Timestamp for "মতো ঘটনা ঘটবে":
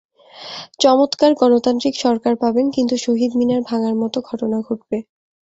4.01-4.97